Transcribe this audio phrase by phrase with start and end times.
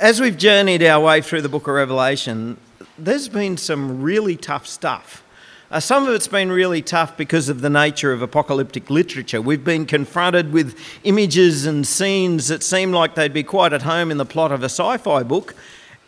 [0.00, 2.56] as we've journeyed our way through the book of Revelation,
[2.98, 5.22] there's been some really tough stuff.
[5.70, 9.40] Uh, some of it's been really tough because of the nature of apocalyptic literature.
[9.40, 14.10] We've been confronted with images and scenes that seem like they'd be quite at home
[14.10, 15.54] in the plot of a sci fi book,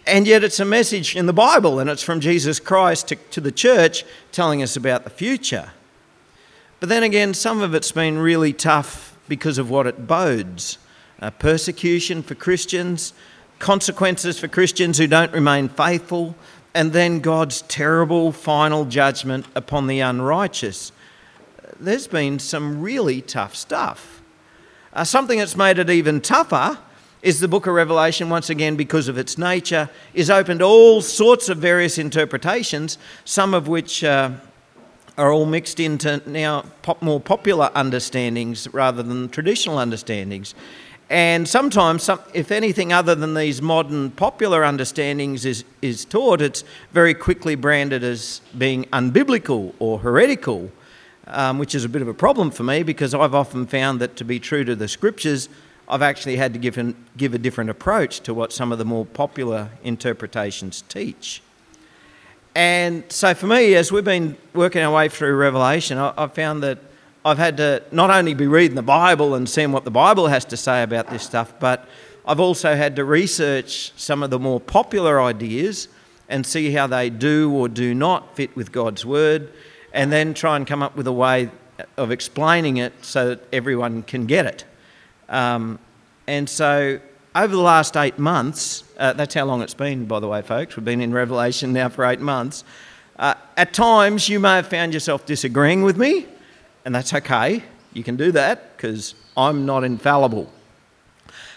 [0.06, 3.40] and yet it's a message in the Bible and it's from Jesus Christ to, to
[3.40, 5.72] the church telling us about the future.
[6.78, 10.78] But then again, some of it's been really tough because of what it bodes
[11.20, 13.12] uh, persecution for Christians,
[13.58, 16.34] consequences for Christians who don't remain faithful,
[16.74, 20.92] and then God's terrible final judgment upon the unrighteous.
[21.80, 24.22] There's been some really tough stuff.
[24.92, 26.78] Uh, something that's made it even tougher
[27.22, 31.00] is the book of Revelation, once again, because of its nature, is open to all
[31.00, 34.30] sorts of various interpretations, some of which uh,
[35.16, 40.54] are all mixed into now pop, more popular understandings rather than traditional understandings.
[41.10, 46.64] And sometimes, some, if anything other than these modern popular understandings is, is taught, it's
[46.92, 50.70] very quickly branded as being unbiblical or heretical,
[51.26, 54.16] um, which is a bit of a problem for me because I've often found that
[54.16, 55.48] to be true to the scriptures,
[55.88, 58.84] I've actually had to give, an, give a different approach to what some of the
[58.84, 61.42] more popular interpretations teach.
[62.54, 66.62] And so for me, as we've been working our way through Revelation, I, I've found
[66.64, 66.78] that
[67.28, 70.46] I've had to not only be reading the Bible and seeing what the Bible has
[70.46, 71.86] to say about this stuff, but
[72.24, 75.88] I've also had to research some of the more popular ideas
[76.30, 79.52] and see how they do or do not fit with God's Word,
[79.92, 81.50] and then try and come up with a way
[81.98, 84.64] of explaining it so that everyone can get it.
[85.28, 85.78] Um,
[86.26, 86.98] and so,
[87.36, 90.76] over the last eight months, uh, that's how long it's been, by the way, folks.
[90.76, 92.64] We've been in Revelation now for eight months.
[93.18, 96.26] Uh, at times, you may have found yourself disagreeing with me
[96.88, 97.62] and that's okay.
[97.92, 100.50] You can do that because I'm not infallible.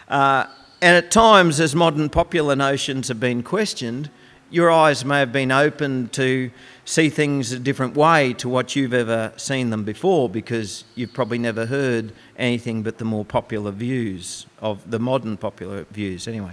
[0.09, 0.45] Uh,
[0.81, 4.09] and at times, as modern popular notions have been questioned,
[4.49, 6.51] your eyes may have been opened to
[6.83, 11.37] see things a different way to what you've ever seen them before because you've probably
[11.37, 16.51] never heard anything but the more popular views of the modern popular views, anyway.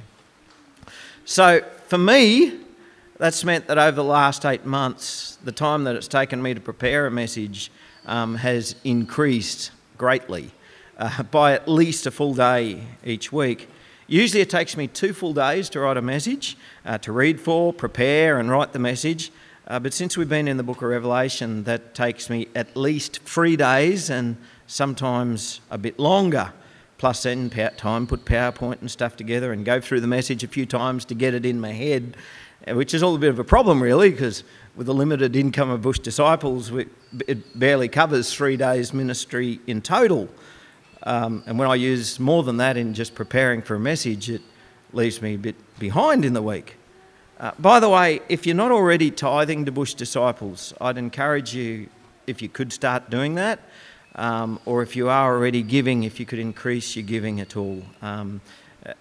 [1.24, 2.60] So, for me,
[3.16, 6.60] that's meant that over the last eight months, the time that it's taken me to
[6.60, 7.72] prepare a message
[8.08, 10.50] um, has increased greatly
[10.98, 13.68] uh, by at least a full day each week.
[14.08, 17.72] Usually it takes me two full days to write a message, uh, to read for,
[17.72, 19.30] prepare, and write the message.
[19.66, 23.20] Uh, but since we've been in the book of Revelation, that takes me at least
[23.20, 26.54] three days and sometimes a bit longer.
[26.96, 30.64] Plus, then time, put PowerPoint and stuff together and go through the message a few
[30.66, 32.16] times to get it in my head,
[32.66, 34.42] uh, which is all a bit of a problem, really, because
[34.78, 36.70] with the limited income of Bush disciples,
[37.26, 40.28] it barely covers three days' ministry in total.
[41.02, 44.40] Um, and when I use more than that in just preparing for a message, it
[44.92, 46.76] leaves me a bit behind in the week.
[47.40, 51.88] Uh, by the way, if you're not already tithing to Bush disciples, I'd encourage you,
[52.28, 53.58] if you could start doing that,
[54.14, 57.82] um, or if you are already giving, if you could increase your giving at all.
[58.00, 58.40] Um,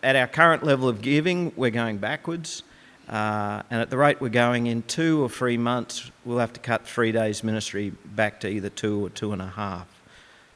[0.01, 2.63] at our current level of giving, we're going backwards.
[3.09, 6.59] Uh, and at the rate we're going in two or three months, we'll have to
[6.59, 9.87] cut three days' ministry back to either two or two and a half.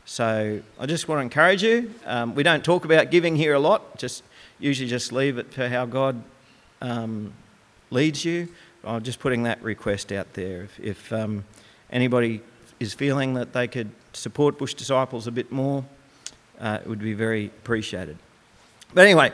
[0.05, 1.93] So I just want to encourage you.
[2.05, 4.23] Um, we don't talk about giving here a lot, just
[4.59, 6.21] usually just leave it for how God
[6.81, 7.33] um,
[7.89, 8.49] leads you.
[8.83, 10.63] I'm just putting that request out there.
[10.63, 11.45] If, if um,
[11.91, 12.41] anybody
[12.79, 15.85] is feeling that they could support Bush Disciples a bit more,
[16.59, 18.17] uh, it would be very appreciated.
[18.93, 19.31] But anyway,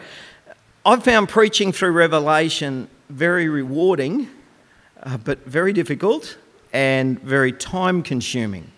[0.86, 4.30] I've found preaching through Revelation very rewarding,
[5.04, 6.38] uh, but very difficult
[6.74, 8.72] and very time consuming.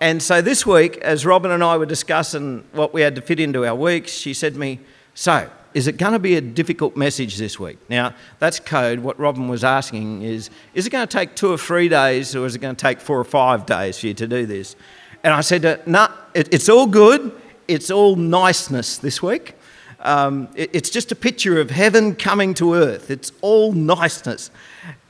[0.00, 3.38] And so this week, as Robin and I were discussing what we had to fit
[3.38, 4.80] into our weeks, she said to me,
[5.14, 7.78] So, is it going to be a difficult message this week?
[7.88, 9.00] Now, that's code.
[9.00, 12.46] What Robin was asking is, is it going to take two or three days, or
[12.46, 14.74] is it going to take four or five days for you to do this?
[15.22, 17.32] And I said, No, nah, it, it's all good.
[17.68, 19.54] It's all niceness this week.
[20.00, 23.10] Um, it, it's just a picture of heaven coming to earth.
[23.10, 24.50] It's all niceness.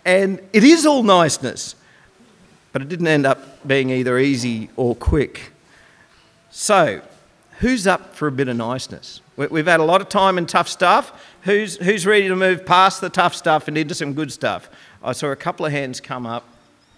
[0.05, 1.75] And it is all niceness,
[2.73, 5.53] but it didn't end up being either easy or quick.
[6.51, 7.03] So,
[7.59, 9.21] who's up for a bit of niceness?
[9.37, 11.13] We've had a lot of time and tough stuff.
[11.43, 14.69] Who's, who's ready to move past the tough stuff and into some good stuff?
[15.03, 16.45] I saw a couple of hands come up.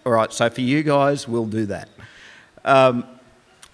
[0.05, 1.87] All right, so for you guys, we'll do that.
[2.65, 3.05] Um,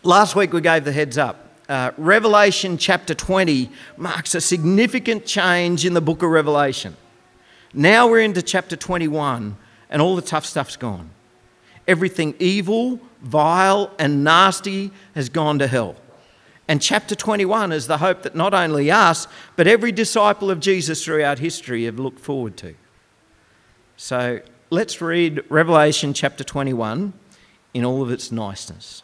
[0.03, 1.48] last week we gave the heads up.
[1.69, 6.97] Uh, Revelation chapter 20 marks a significant change in the book of Revelation.
[7.75, 9.55] Now we're into chapter 21,
[9.91, 11.11] and all the tough stuff's gone.
[11.87, 15.95] Everything evil, vile, and nasty has gone to hell.
[16.67, 21.05] And chapter 21 is the hope that not only us, but every disciple of Jesus
[21.05, 22.73] throughout history have looked forward to.
[23.95, 27.13] So let's read Revelation chapter 21
[27.75, 29.03] in all of its niceness.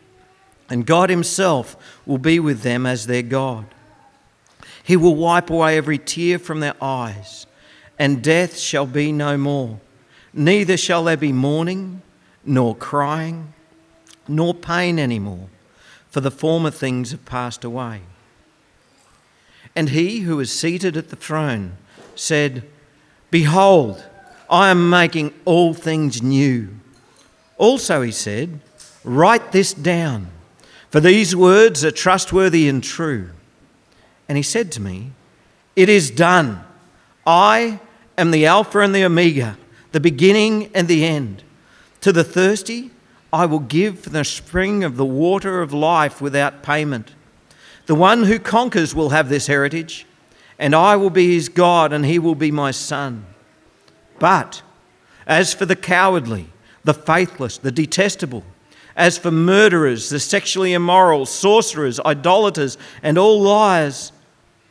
[0.71, 1.75] And God himself
[2.05, 3.65] will be with them as their God.
[4.83, 7.45] He will wipe away every tear from their eyes,
[7.99, 9.79] and death shall be no more.
[10.33, 12.01] Neither shall there be mourning,
[12.43, 13.53] nor crying,
[14.27, 15.49] nor pain anymore
[16.11, 18.01] for the former things have passed away.
[19.75, 21.77] And he who was seated at the throne
[22.15, 22.63] said,
[23.29, 24.05] Behold,
[24.49, 26.69] I am making all things new.
[27.57, 28.59] Also, he said,
[29.05, 30.27] Write this down,
[30.91, 33.29] for these words are trustworthy and true.
[34.27, 35.11] And he said to me,
[35.75, 36.63] It is done.
[37.25, 37.79] I
[38.17, 39.57] am the Alpha and the Omega,
[39.93, 41.43] the beginning and the end.
[42.01, 42.91] To the thirsty,
[43.31, 47.13] I will give the spring of the water of life without payment.
[47.85, 50.05] The one who conquers will have this heritage,
[50.59, 53.25] and I will be his God, and he will be my son.
[54.19, 54.61] But
[55.25, 56.49] as for the cowardly,
[56.83, 58.43] the faithless, the detestable,
[58.95, 64.11] as for murderers, the sexually immoral, sorcerers, idolaters, and all liars,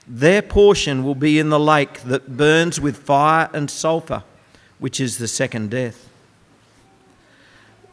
[0.06, 4.24] their portion will be in the lake that burns with fire and sulphur,
[4.78, 6.08] which is the second death.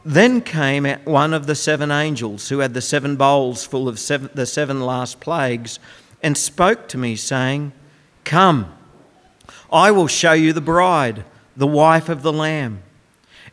[0.04, 4.30] Then came one of the seven angels who had the seven bowls full of seven,
[4.34, 5.80] the seven last plagues
[6.24, 7.72] and spoke to me, saying,
[8.24, 8.74] Come,
[9.72, 11.26] I will show you the bride,
[11.56, 12.82] the wife of the Lamb.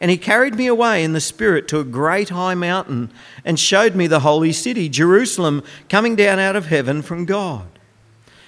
[0.04, 3.10] And he carried me away in the Spirit to a great high mountain
[3.42, 7.66] and showed me the holy city, Jerusalem, coming down out of heaven from God,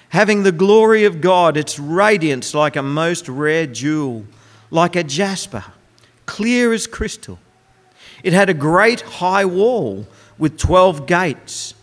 [0.09, 4.25] having the glory of God, its radiance like a most rare jewel,
[4.69, 5.65] like a jasper,
[6.27, 7.39] clear as crystal.
[8.21, 10.05] It had a great high wall
[10.37, 11.73] with 12 gates,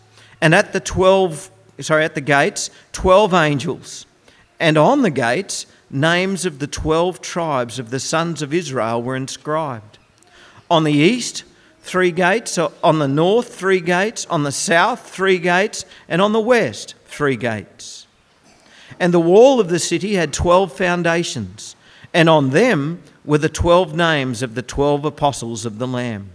[0.41, 1.51] and at the 12
[1.81, 4.07] sorry, at the gates 12 angels,
[4.61, 9.17] and on the gates names of the 12 tribes of the sons of Israel were
[9.17, 9.99] inscribed.
[10.71, 11.45] On the east,
[11.83, 16.41] three gates, on the north, three gates, on the south, three gates, and on the
[16.41, 18.07] west, three gates.
[18.99, 21.77] And the wall of the city had 12 foundations,
[22.13, 26.31] and on them were the twelve names of the twelve apostles of the Lamb.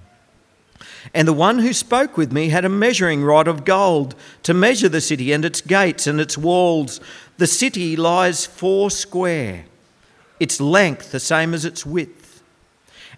[1.14, 4.90] And the one who spoke with me had a measuring rod of gold to measure
[4.90, 7.00] the city and its gates and its walls.
[7.40, 9.64] The city lies four square,
[10.42, 12.44] its length the same as its width.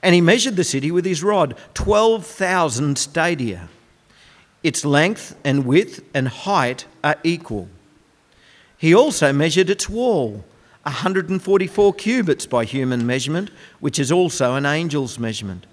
[0.04, 3.68] And he measured the city with his rod, 12,000 stadia.
[4.62, 7.68] Its length and width and height are equal.
[8.78, 10.46] He also measured its wall
[10.84, 15.66] 144 cubits by human measurement, which is also an angel's measurement.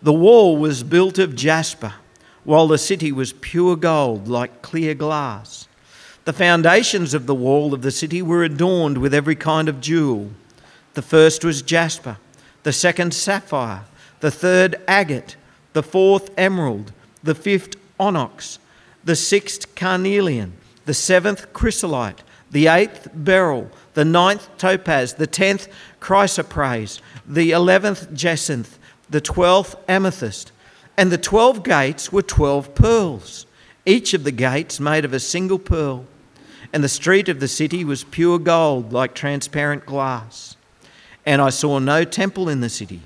[0.00, 1.92] The wall was built of jasper,
[2.44, 5.61] while the city was pure gold, like clear glass.
[6.24, 10.30] The foundations of the wall of the city were adorned with every kind of jewel.
[10.94, 12.18] The first was jasper,
[12.62, 13.84] the second sapphire,
[14.20, 15.36] the third agate,
[15.72, 16.92] the fourth emerald,
[17.22, 18.58] the fifth onyx,
[19.04, 20.52] the sixth carnelian,
[20.84, 25.68] the seventh chrysolite, the eighth beryl the ninth topaz, the tenth
[26.00, 28.78] chrysoprase, the eleventh jacinth,
[29.10, 30.52] the twelfth amethyst.
[30.96, 33.46] And the twelve gates were twelve pearls,
[33.84, 36.06] each of the gates made of a single pearl.
[36.72, 40.56] And the street of the city was pure gold, like transparent glass.
[41.26, 43.02] And I saw no temple in the city,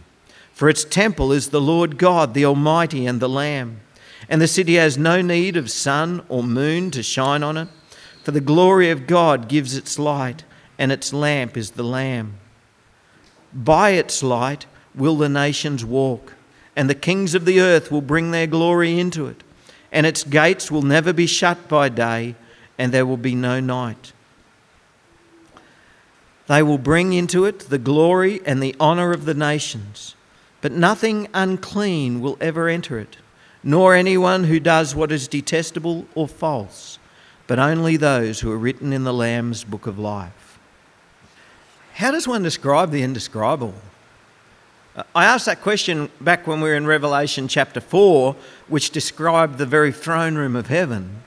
[0.52, 3.80] for its temple is the Lord God, the Almighty, and the Lamb.
[4.28, 7.68] And the city has no need of sun or moon to shine on it,
[8.22, 10.44] for the glory of God gives its light
[10.78, 12.34] and its lamp is the Lamb.
[13.52, 16.34] By its light will the nations walk,
[16.74, 19.42] and the kings of the earth will bring their glory into it,
[19.90, 22.34] and its gates will never be shut by day,
[22.78, 24.12] and there will be no night.
[26.46, 30.14] They will bring into it the glory and the honour of the nations,
[30.60, 33.16] but nothing unclean will ever enter it,
[33.62, 36.98] nor anyone who does what is detestable or false,
[37.46, 40.58] but only those who are written in the Lamb's book of life.
[41.94, 43.74] How does one describe the indescribable?
[45.14, 48.36] I asked that question back when we were in Revelation chapter 4,
[48.68, 51.22] which described the very throne room of heaven.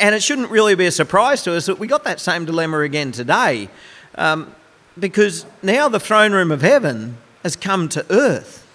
[0.00, 2.80] And it shouldn't really be a surprise to us that we got that same dilemma
[2.80, 3.68] again today,
[4.16, 4.52] um,
[4.98, 8.66] because now the throne room of heaven has come to earth.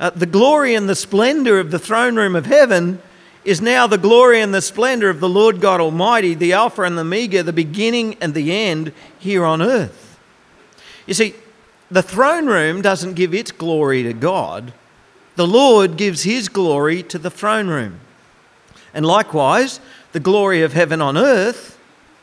[0.00, 3.00] Uh, the glory and the splendour of the throne room of heaven
[3.44, 6.96] is now the glory and the splendour of the Lord God Almighty, the Alpha and
[6.96, 10.18] the Omega, the beginning and the end here on earth.
[11.06, 11.34] You see,
[11.90, 14.72] the throne room doesn't give its glory to God,
[15.36, 18.00] the Lord gives his glory to the throne room.
[18.94, 19.80] And likewise,
[20.14, 21.76] the glory of heaven on earth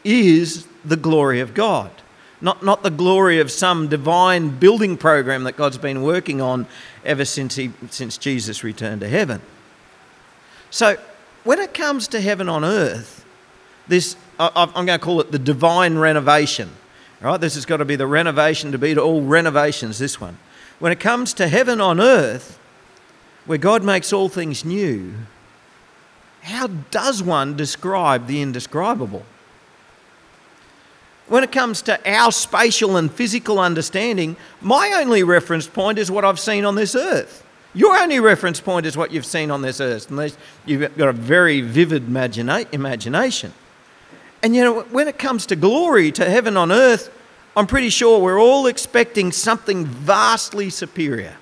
[0.05, 1.91] is the glory of God.
[2.39, 6.67] Not, not the glory of some divine building program that God's been working on
[7.03, 9.41] ever since, he, since Jesus returned to heaven.
[10.69, 10.95] So,
[11.43, 13.25] when it comes to heaven on earth,
[13.89, 16.69] this, I'm going to call it the divine renovation.
[17.19, 17.41] Right?
[17.41, 20.37] This has got to be the renovation to beat all renovations, this one.
[20.79, 22.57] When it comes to heaven on earth,
[23.45, 25.13] where God makes all things new,
[26.41, 29.23] how does one describe the indescribable?
[31.27, 36.25] When it comes to our spatial and physical understanding, my only reference point is what
[36.25, 37.45] I've seen on this earth.
[37.73, 41.13] Your only reference point is what you've seen on this earth, unless you've got a
[41.13, 43.53] very vivid imagina- imagination.
[44.43, 47.09] And you know, when it comes to glory, to heaven on earth,
[47.55, 51.35] I'm pretty sure we're all expecting something vastly superior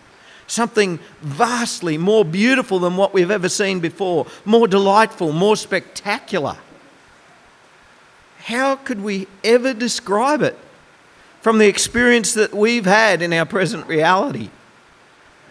[0.50, 6.58] something vastly more beautiful than what we've ever seen before, more delightful, more spectacular.
[8.40, 10.58] How could we ever describe it
[11.42, 14.50] from the experience that we've had in our present reality?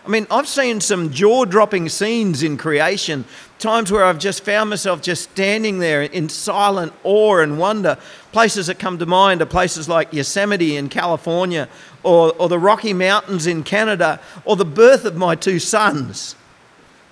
[0.04, 3.26] I mean, I've seen some jaw dropping scenes in creation,
[3.58, 7.98] times where I've just found myself just standing there in silent awe and wonder.
[8.32, 11.68] Places that come to mind are places like Yosemite in California,
[12.08, 16.36] or, or the Rocky Mountains in Canada, or the birth of my two sons.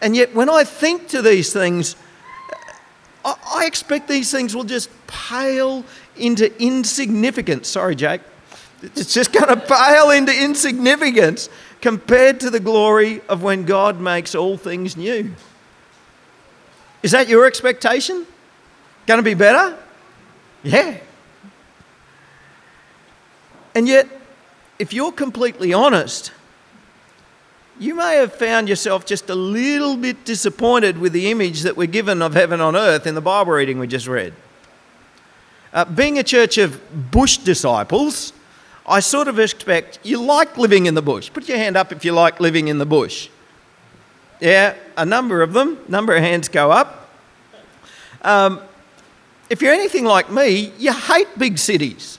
[0.01, 1.97] And yet, when I think to these things,
[3.23, 5.85] I, I expect these things will just pale
[6.17, 7.69] into insignificance.
[7.69, 8.23] Sorry, Jake.
[8.83, 11.51] It's just going to pale into insignificance
[11.83, 15.35] compared to the glory of when God makes all things new.
[17.03, 18.27] Is that your expectation?
[19.07, 19.77] Going to be better?
[20.63, 20.97] Yeah.
[23.75, 24.09] And yet,
[24.79, 26.33] if you're completely honest,
[27.79, 31.87] you may have found yourself just a little bit disappointed with the image that we're
[31.87, 34.33] given of heaven on earth in the Bible reading we just read.
[35.73, 38.33] Uh, being a church of bush disciples,
[38.87, 41.31] I sort of expect you like living in the bush.
[41.31, 43.29] Put your hand up if you like living in the bush.
[44.41, 47.11] Yeah, a number of them, number of hands go up.
[48.23, 48.61] Um,
[49.51, 52.19] if you're anything like me, you hate big cities.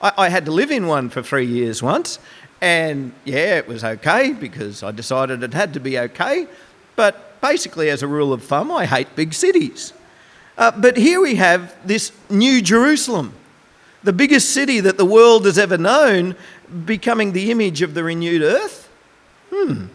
[0.00, 2.18] I, I had to live in one for three years once,
[2.60, 6.46] and yeah, it was okay because I decided it had to be okay.
[6.96, 9.92] But basically, as a rule of thumb, I hate big cities.
[10.56, 13.34] Uh, but here we have this New Jerusalem
[14.02, 16.36] the biggest city that the world has ever known,
[16.84, 18.88] becoming the image of the renewed earth?
[19.52, 19.86] Hmm.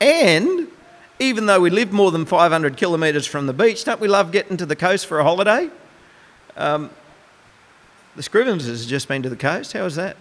[0.00, 0.68] And
[1.18, 4.56] even though we live more than 500 kilometres from the beach, don't we love getting
[4.56, 5.70] to the coast for a holiday?
[6.56, 6.90] Um,
[8.18, 9.72] the Scrivens has just been to the coast.
[9.72, 10.16] How was that?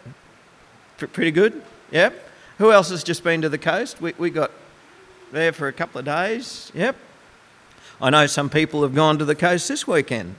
[0.97, 1.61] P- pretty good?
[1.91, 2.13] Yep.
[2.59, 3.99] Who else has just been to the coast?
[3.99, 4.51] We, we got
[5.31, 6.71] there for a couple of days.
[6.73, 6.95] Yep.
[7.99, 10.35] I know some people have gone to the coast this weekend.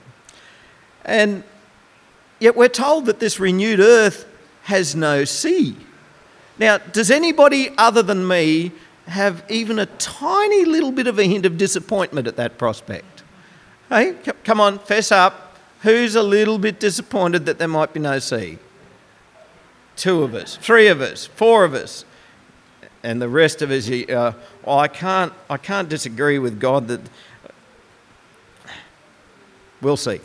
[1.05, 1.43] And
[2.39, 4.25] Yet we're told that this renewed earth
[4.63, 5.75] has no sea.
[6.57, 8.71] Now, does anybody other than me
[9.07, 13.23] have even a tiny little bit of a hint of disappointment at that prospect?
[13.89, 15.48] Hey, come on, fess up.
[15.81, 18.57] Who's a little bit disappointed that there might be no sea?
[19.95, 22.05] Two of us, three of us, four of us,
[23.03, 23.89] and the rest of us.
[23.89, 24.33] Uh,
[24.65, 27.01] well, I can't, I can't disagree with God that.
[29.81, 30.19] We'll see.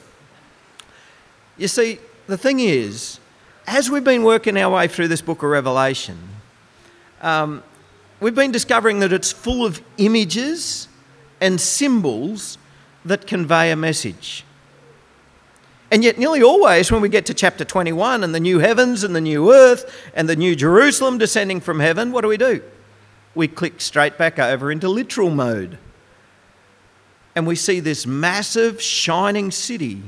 [1.57, 3.21] You see, the thing is,
[3.67, 6.19] as we've been working our way through this book of Revelation,
[7.23, 7.63] um,
[8.19, 10.89] we've been discovering that it's full of images
[11.41, 12.59] and symbols
[13.05, 14.45] that convey a message.
[15.91, 19.15] And yet, nearly always, when we get to chapter 21 and the new heavens and
[19.15, 22.63] the new earth and the new Jerusalem descending from heaven, what do we do?
[23.35, 25.79] We click straight back over into literal mode.
[27.35, 30.03] And we see this massive, shining city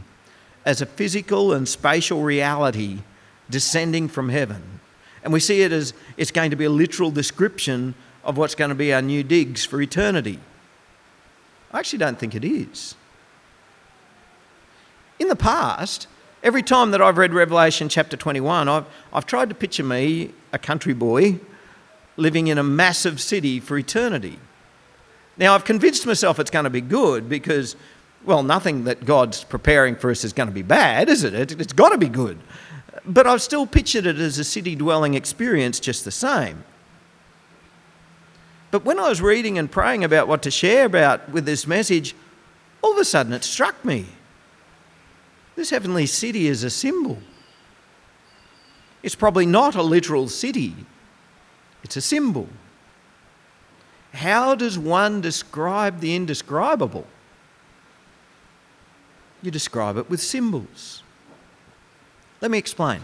[0.65, 3.01] as a physical and spatial reality
[3.51, 4.81] descending from heaven.
[5.23, 8.71] And we see it as it's going to be a literal description of what's going
[8.71, 10.41] to be our new digs for eternity.
[11.73, 12.95] I actually don't think it is.
[15.19, 16.09] In the past,
[16.43, 20.59] every time that I've read Revelation chapter 21, I've, I've tried to picture me, a
[20.59, 21.41] country boy,
[22.17, 24.39] living in a massive city for eternity.
[25.39, 27.77] Now, I've convinced myself it's going to be good because
[28.25, 31.35] Well, nothing that God's preparing for us is going to be bad, is it?
[31.61, 32.39] It's got to be good.
[33.05, 36.65] But I've still pictured it as a city dwelling experience just the same.
[38.73, 42.17] But when I was reading and praying about what to share about with this message,
[42.83, 44.07] all of a sudden it struck me.
[45.57, 47.19] This heavenly city is a symbol.
[49.03, 50.75] It's probably not a literal city,
[51.83, 52.49] it's a symbol.
[54.13, 57.07] How does one describe the indescribable?
[59.43, 61.03] You describe it with symbols.
[62.41, 63.03] Let me explain.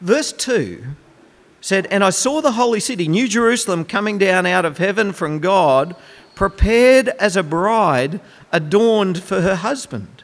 [0.00, 0.84] Verse 2
[1.60, 5.40] said, And I saw the holy city, New Jerusalem, coming down out of heaven from
[5.40, 5.96] God,
[6.36, 8.20] prepared as a bride
[8.52, 10.15] adorned for her husband.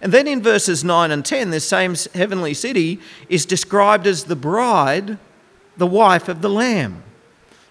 [0.00, 4.36] And then in verses 9 and 10, this same heavenly city is described as the
[4.36, 5.18] bride,
[5.76, 7.02] the wife of the Lamb.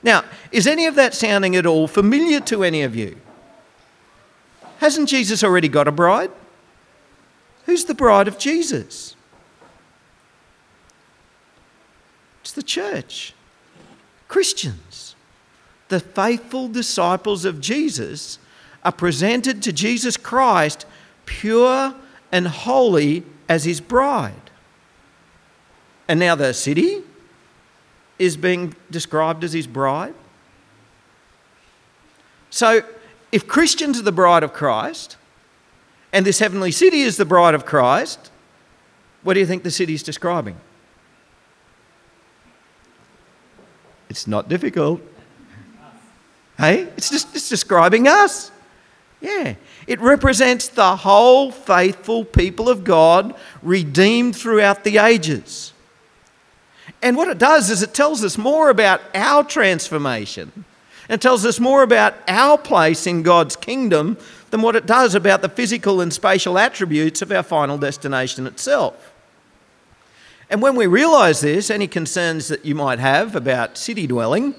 [0.02, 3.18] Now, is any of that sounding at all familiar to any of you?
[4.78, 6.32] Hasn't Jesus already got a bride?
[7.66, 9.16] Who's the bride of Jesus?
[12.42, 13.34] It's the church,
[14.28, 15.16] Christians.
[15.88, 18.38] The faithful disciples of Jesus
[18.84, 20.86] are presented to Jesus Christ
[21.26, 21.96] pure
[22.36, 24.52] and holy as his bride.
[26.10, 27.02] And now the city
[28.20, 30.14] is being described as his bride.
[32.50, 32.82] So,
[33.32, 35.16] if Christians are the bride of Christ,
[36.12, 38.32] and this heavenly city is the bride of Christ,
[39.24, 40.58] what do you think the city is describing?
[44.10, 45.00] It's not difficult.
[46.58, 48.52] Hey, it's just it's describing us.
[49.22, 49.56] Yeah.
[49.88, 55.74] It represents the whole faithful people of God redeemed throughout the ages.
[57.02, 60.66] And what it does is it tells us more about our transformation
[61.08, 64.18] and tells us more about our place in God's kingdom
[64.50, 69.14] than what it does about the physical and spatial attributes of our final destination itself.
[70.50, 74.56] And when we realise this, any concerns that you might have about city dwelling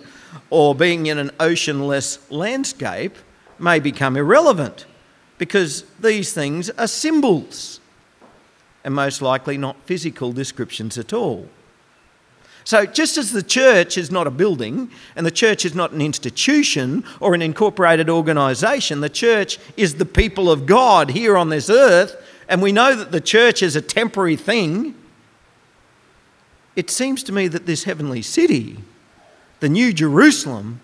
[0.50, 3.16] or being in an oceanless landscape
[3.58, 4.86] may become irrelevant
[5.38, 7.80] because these things are symbols
[8.84, 11.48] and most likely not physical descriptions at all.
[12.66, 16.00] So, just as the church is not a building and the church is not an
[16.00, 21.70] institution or an incorporated organisation, the church is the people of God here on this
[21.70, 22.16] earth,
[22.48, 24.96] and we know that the church is a temporary thing.
[26.74, 28.78] It seems to me that this heavenly city,
[29.60, 30.80] the New Jerusalem,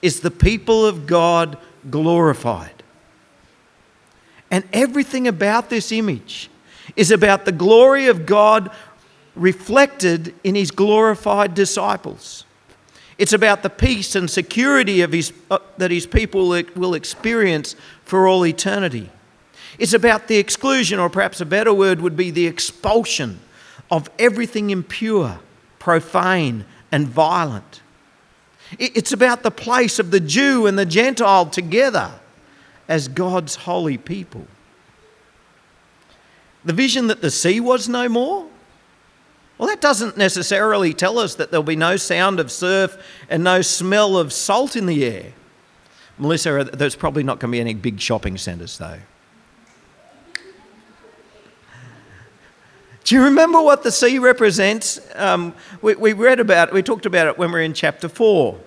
[0.00, 1.58] is the people of God
[1.90, 2.82] glorified.
[4.50, 6.50] And everything about this image
[6.94, 8.70] is about the glory of God
[9.34, 12.44] reflected in his glorified disciples.
[13.18, 18.26] It's about the peace and security of his, uh, that his people will experience for
[18.26, 19.10] all eternity.
[19.78, 23.40] It's about the exclusion, or perhaps a better word would be the expulsion
[23.90, 25.38] of everything impure,
[25.78, 27.82] profane, and violent.
[28.78, 32.12] It's about the place of the Jew and the Gentile together
[32.88, 34.46] as God's holy people.
[36.64, 38.46] The vision that the sea was no more
[39.58, 42.96] well, that doesn't necessarily tell us that there'll be no sound of surf
[43.30, 45.32] and no smell of salt in the air.
[46.18, 48.98] Melissa, there's probably not going to be any big shopping centres, though.
[53.06, 54.98] Do you remember what the sea represents?
[55.14, 58.58] Um, we, we read about, we talked about it when we were in chapter 4.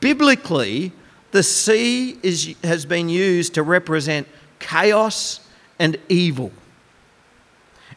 [0.00, 0.92] Biblically,
[1.30, 5.40] the sea is, has been used to represent chaos
[5.78, 6.52] and evil.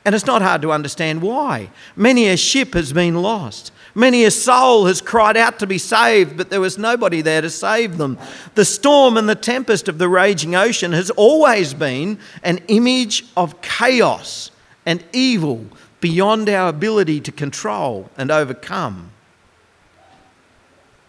[0.06, 1.70] And it's not hard to understand why.
[1.98, 3.74] Many a ship has been lost.
[3.94, 7.50] Many a soul has cried out to be saved, but there was nobody there to
[7.50, 8.18] save them.
[8.56, 13.62] The storm and the tempest of the raging ocean has always been an image of
[13.62, 14.50] chaos
[14.86, 15.66] and evil
[16.00, 19.12] beyond our ability to control and overcome.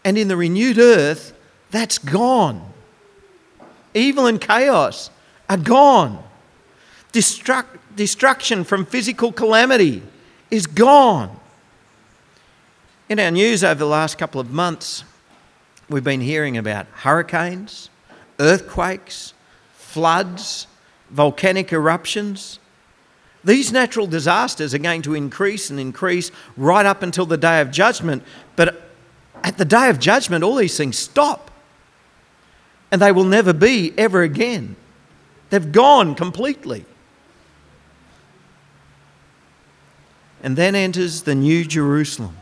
[0.05, 1.33] And in the renewed earth,
[1.71, 2.73] that's gone.
[3.95, 5.11] Evil and chaos
[5.49, 6.23] are gone.
[7.13, 10.03] Destruct, destruction from physical calamity
[10.51, 11.39] is gone.
[13.09, 15.05] In our news over the last couple of months,
[15.89, 17.91] we've been hearing about hurricanes,
[18.39, 19.35] earthquakes,
[19.75, 20.67] floods,
[21.11, 22.59] volcanic eruptions.
[23.45, 27.71] These natural disasters are going to increase and increase right up until the day of
[27.71, 28.23] judgment.
[28.55, 28.89] But
[29.43, 31.51] at the day of judgment, all these things stop.
[32.91, 34.77] And they will never be ever again.
[35.51, 36.85] They've gone completely.
[40.43, 42.37] And then enters the New Jerusalem,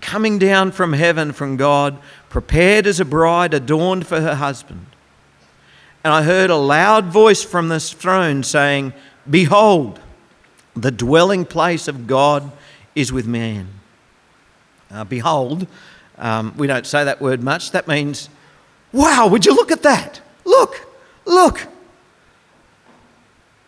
[0.00, 4.86] coming down from heaven from God, prepared as a bride adorned for her husband.
[6.04, 8.92] And I heard a loud voice from this throne saying,
[9.28, 10.00] Behold,
[10.74, 12.50] the dwelling place of God
[12.94, 13.68] is with man.
[14.90, 15.66] Uh, behold,
[16.16, 17.72] um, we don't say that word much.
[17.72, 18.28] That means,
[18.92, 20.20] wow, would you look at that?
[20.44, 20.86] Look,
[21.24, 21.66] look.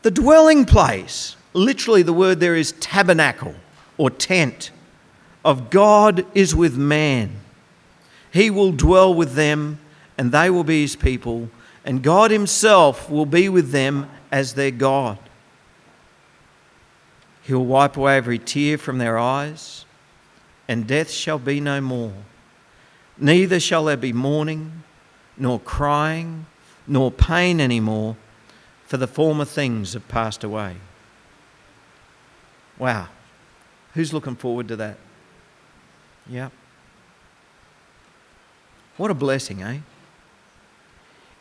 [0.02, 3.54] The dwelling place, literally, the word there is tabernacle
[3.98, 4.70] or tent,
[5.44, 7.36] of God is with man.
[8.32, 9.78] He will dwell with them,
[10.16, 11.50] and they will be his people,
[11.84, 15.18] and God himself will be with them as their God.
[17.50, 19.84] He will wipe away every tear from their eyes,
[20.68, 22.12] and death shall be no more.
[23.18, 24.84] Neither shall there be mourning,
[25.36, 26.46] nor crying,
[26.86, 28.14] nor pain any more,
[28.86, 30.76] for the former things have passed away.
[32.78, 33.08] Wow.
[33.94, 34.98] Who's looking forward to that?
[36.28, 36.50] Yeah.
[38.96, 39.78] What a blessing, eh?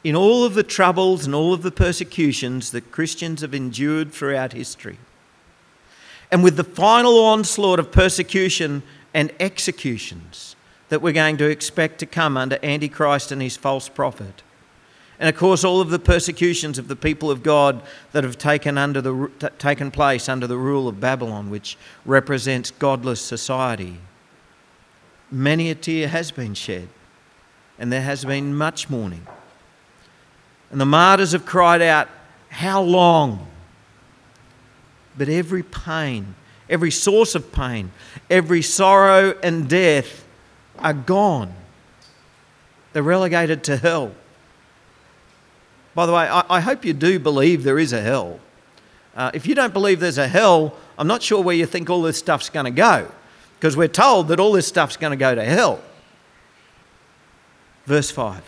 [0.04, 4.54] In all of the troubles and all of the persecutions that Christians have endured throughout
[4.54, 4.98] history,
[6.32, 10.56] and with the final onslaught of persecution and executions
[10.90, 14.44] that we're going to expect to come under Antichrist and his false prophet.
[15.20, 18.78] And of course, all of the persecutions of the people of God that have taken,
[18.78, 23.98] under the, taken place under the rule of Babylon, which represents godless society.
[25.30, 26.88] Many a tear has been shed,
[27.78, 29.28] and there has been much mourning.
[30.72, 32.08] And the martyrs have cried out,
[32.50, 33.48] How long?
[35.20, 36.34] But every pain,
[36.70, 37.92] every source of pain,
[38.30, 40.26] every sorrow and death
[40.80, 41.54] are gone.
[42.94, 44.14] They're relegated to hell.
[45.94, 48.40] By the way, I, I hope you do believe there is a hell.
[49.14, 52.02] Uh, if you don't believe there's a hell, I'm not sure where you think all
[52.02, 53.12] this stuff's going to go,
[53.60, 55.82] because we're told that all this stuff's going to go to hell.
[57.86, 58.42] Verse 5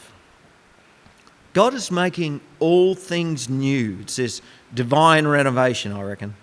[1.51, 3.97] God is making all things new.
[3.99, 4.41] It's this
[4.73, 6.35] divine renovation, I reckon.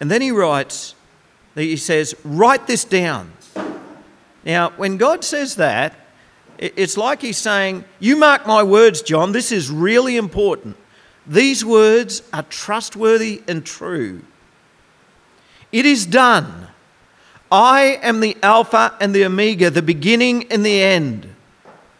[0.00, 0.94] And then he writes,
[1.54, 3.32] he says, Write this down.
[4.44, 5.94] Now, when God says that,
[6.58, 10.76] it's like he's saying, You mark my words, John, this is really important.
[11.26, 14.22] These words are trustworthy and true.
[15.70, 16.68] It is done.
[17.50, 21.28] I am the Alpha and the Omega, the beginning and the end.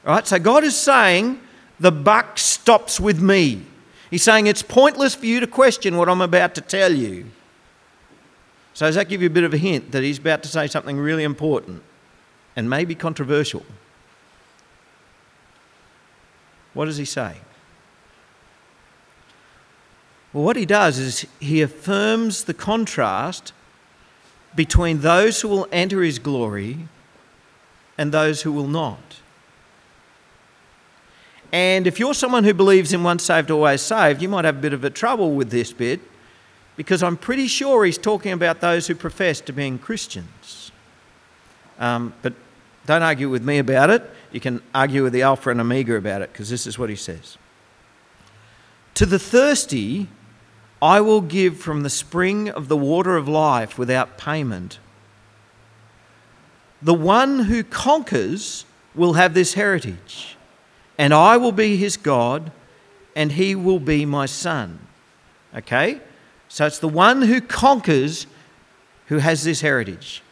[0.05, 0.27] Right?
[0.27, 1.41] So God is saying,
[1.79, 3.63] The buck stops with me.
[4.11, 7.27] He's saying, It's pointless for you to question what I'm about to tell you.
[8.79, 10.69] So, does that give you a bit of a hint that he's about to say
[10.69, 11.83] something really important
[12.55, 13.67] and maybe controversial?
[16.75, 17.39] What does he say?
[20.33, 23.53] Well, what he does is he affirms the contrast
[24.55, 26.87] between those who will enter his glory
[27.99, 29.17] and those who will not.
[31.51, 34.61] And if you're someone who believes in once saved, always saved, you might have a
[34.61, 36.01] bit of a trouble with this bit
[36.79, 40.71] because I'm pretty sure he's talking about those who profess to being Christians.
[41.81, 42.35] Um, but
[42.87, 44.09] don't argue with me about it.
[44.31, 46.95] You can argue with the Alpha and Omega about it because this is what he
[46.95, 47.37] says.
[48.95, 50.07] To the thirsty,
[50.81, 54.79] I will give from the spring of the water of life without payment.
[56.81, 58.65] The one who conquers
[58.95, 60.37] will have this heritage,
[60.97, 62.53] and I will be his God,
[63.17, 64.79] and he will be my son.
[65.57, 66.03] Okay?
[66.49, 68.27] So it's the one who conquers
[69.07, 70.23] who has this heritage.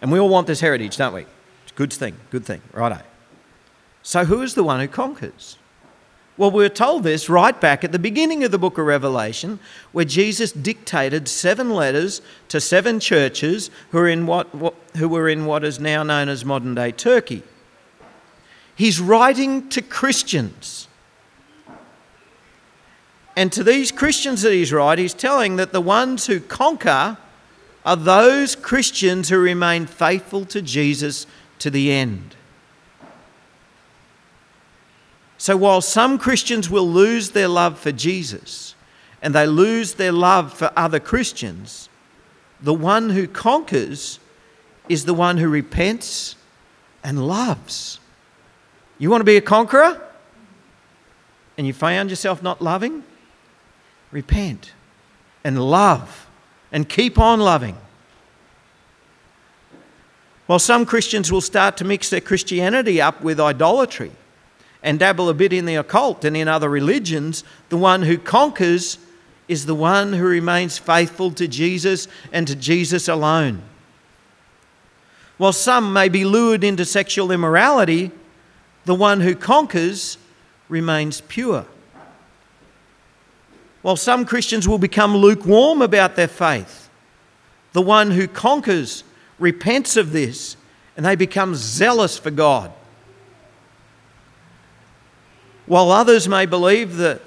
[0.00, 1.22] And we all want this heritage, don't we?
[1.62, 3.00] It's a good thing, good thing, righto.
[4.02, 5.58] So who is the one who conquers?
[6.36, 9.58] Well, we're told this right back at the beginning of the book of Revelation,
[9.92, 15.28] where Jesus dictated seven letters to seven churches who are in what, what, who were
[15.28, 17.42] in what is now known as modern day Turkey.
[18.74, 20.88] He's writing to Christians.
[23.40, 27.16] And to these Christians that he's writing, he's telling that the ones who conquer
[27.86, 31.26] are those Christians who remain faithful to Jesus
[31.60, 32.36] to the end.
[35.38, 38.74] So while some Christians will lose their love for Jesus
[39.22, 41.88] and they lose their love for other Christians,
[42.60, 44.20] the one who conquers
[44.86, 46.36] is the one who repents
[47.02, 48.00] and loves.
[48.98, 49.98] You want to be a conqueror?
[51.56, 53.02] And you found yourself not loving?
[54.10, 54.72] Repent
[55.44, 56.26] and love
[56.72, 57.76] and keep on loving.
[60.46, 64.10] While some Christians will start to mix their Christianity up with idolatry
[64.82, 68.98] and dabble a bit in the occult and in other religions, the one who conquers
[69.46, 73.62] is the one who remains faithful to Jesus and to Jesus alone.
[75.38, 78.10] While some may be lured into sexual immorality,
[78.84, 80.18] the one who conquers
[80.68, 81.66] remains pure.
[83.82, 86.90] While some Christians will become lukewarm about their faith,
[87.72, 89.04] the one who conquers
[89.38, 90.56] repents of this
[90.96, 92.72] and they become zealous for God.
[95.66, 97.20] While others may believe the,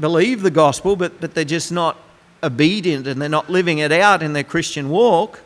[0.00, 1.96] believe the gospel, but, but they're just not
[2.42, 5.42] obedient and they're not living it out in their Christian walk,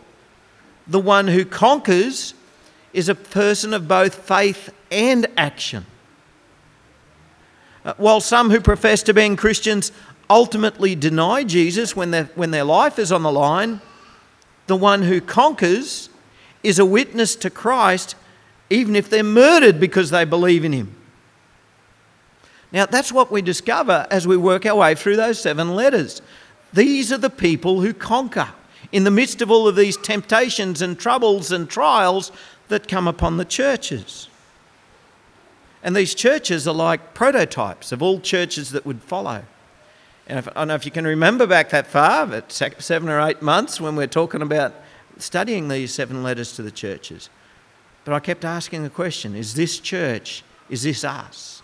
[0.86, 2.34] the one who conquers
[2.92, 5.86] is a person of both faith and action.
[7.84, 9.90] Uh, while some who profess to being Christians
[10.32, 13.80] ultimately deny Jesus when, when their life is on the line,
[14.66, 16.08] the one who conquers
[16.62, 18.14] is a witness to Christ
[18.70, 20.96] even if they're murdered because they believe in him.
[22.72, 26.22] Now, that's what we discover as we work our way through those seven letters.
[26.72, 28.48] These are the people who conquer
[28.90, 32.32] in the midst of all of these temptations and troubles and trials
[32.68, 34.28] that come upon the churches.
[35.82, 39.44] And these churches are like prototypes of all churches that would follow.
[40.26, 43.20] And if, I don't know if you can remember back that far, but seven or
[43.20, 44.74] eight months when we're talking about
[45.18, 47.28] studying these seven letters to the churches.
[48.04, 51.62] But I kept asking the question is this church, is this us?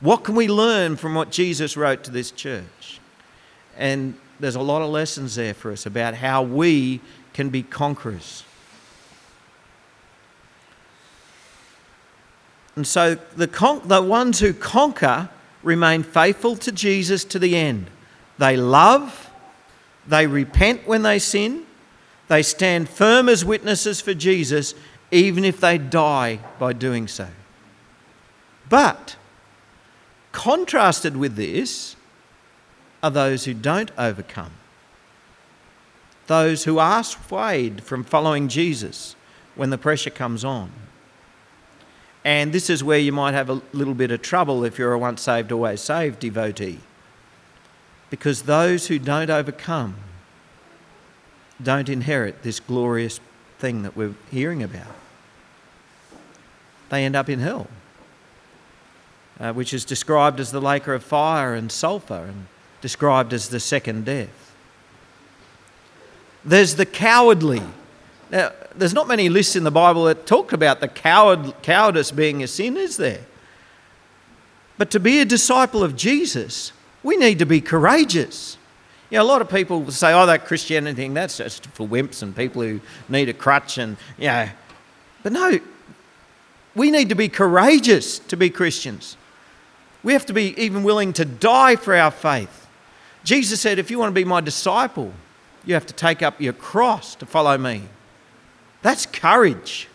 [0.00, 3.00] What can we learn from what Jesus wrote to this church?
[3.76, 7.00] And there's a lot of lessons there for us about how we
[7.32, 8.44] can be conquerors.
[12.74, 15.30] And so the, con- the ones who conquer
[15.66, 17.90] remain faithful to Jesus to the end.
[18.38, 19.30] They love,
[20.06, 21.66] they repent when they sin,
[22.28, 24.74] they stand firm as witnesses for Jesus,
[25.10, 27.26] even if they die by doing so.
[28.68, 29.16] But,
[30.30, 31.96] contrasted with this,
[33.02, 34.52] are those who don't overcome.
[36.28, 39.16] Those who are swayed from following Jesus
[39.56, 40.70] when the pressure comes on.
[42.26, 44.98] And this is where you might have a little bit of trouble if you're a
[44.98, 46.80] once saved, always saved devotee.
[48.10, 49.94] Because those who don't overcome
[51.62, 53.20] don't inherit this glorious
[53.60, 54.96] thing that we're hearing about.
[56.88, 57.68] They end up in hell,
[59.38, 62.48] uh, which is described as the lake of fire and sulphur and
[62.80, 64.52] described as the second death.
[66.44, 67.62] There's the cowardly.
[68.30, 72.42] Now, there's not many lists in the Bible that talk about the coward, cowardice being
[72.42, 73.20] a sin, is there?
[74.78, 78.58] But to be a disciple of Jesus, we need to be courageous.
[79.10, 82.22] You know, a lot of people say, oh, that Christianity thing, that's just for wimps
[82.22, 84.48] and people who need a crutch and, you know.
[85.22, 85.60] But no,
[86.74, 89.16] we need to be courageous to be Christians.
[90.02, 92.66] We have to be even willing to die for our faith.
[93.24, 95.12] Jesus said, if you want to be my disciple,
[95.64, 97.82] you have to take up your cross to follow me.
[98.82, 99.88] That's courage,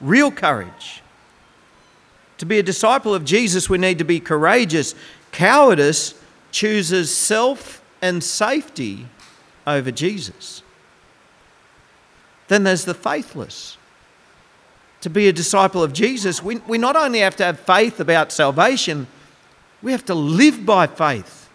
[0.00, 1.02] real courage.
[2.38, 4.94] To be a disciple of Jesus, we need to be courageous.
[5.32, 6.14] Cowardice
[6.50, 9.06] chooses self and safety
[9.66, 10.62] over Jesus.
[12.48, 13.76] Then there's the faithless.
[15.00, 18.32] To be a disciple of Jesus, we, we not only have to have faith about
[18.32, 19.06] salvation,
[19.82, 21.48] we have to live by faith.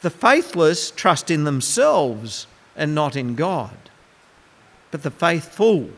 [0.00, 3.89] The faithless trust in themselves and not in God.
[4.90, 5.90] But the faithful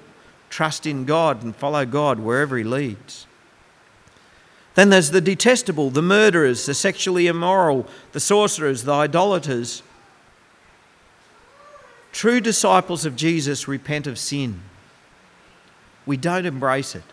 [0.50, 3.26] trust in God and follow God wherever He leads.
[4.74, 9.82] Then there's the detestable, the murderers, the sexually immoral, the sorcerers, the idolaters.
[12.12, 14.60] True disciples of Jesus repent of sin.
[16.06, 17.04] We don't embrace it.